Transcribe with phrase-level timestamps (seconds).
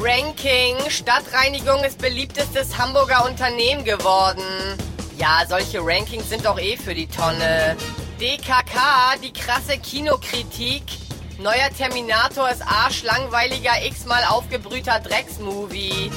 [0.00, 0.74] Ranking.
[0.90, 4.42] Stadtreinigung ist beliebtestes Hamburger Unternehmen geworden.
[5.16, 7.76] Ja, solche Rankings sind doch eh für die Tonne.
[8.20, 11.05] DKK, die krasse Kinokritik.
[11.38, 16.10] Neuer Terminator ist arschlangweiliger x-mal aufgebrühter Drecksmovie.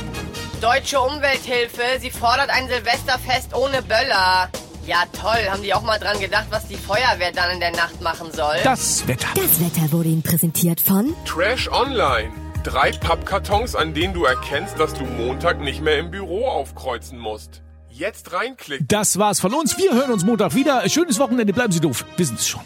[0.61, 4.49] Deutsche Umwelthilfe, sie fordert ein Silvesterfest ohne Böller.
[4.87, 5.49] Ja, toll.
[5.49, 8.55] Haben die auch mal dran gedacht, was die Feuerwehr dann in der Nacht machen soll?
[8.63, 9.27] Das Wetter.
[9.35, 12.31] Das Wetter wurde Ihnen präsentiert von Trash Online.
[12.63, 17.61] Drei Pappkartons, an denen du erkennst, dass du Montag nicht mehr im Büro aufkreuzen musst.
[17.89, 18.87] Jetzt reinklicken.
[18.87, 19.77] Das war's von uns.
[19.77, 20.87] Wir hören uns Montag wieder.
[20.89, 21.51] Schönes Wochenende.
[21.51, 22.05] Bleiben Sie doof.
[22.15, 22.61] Wir sind es schon.